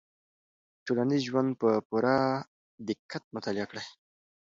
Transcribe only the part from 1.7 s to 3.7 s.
پوره دقت مطالعه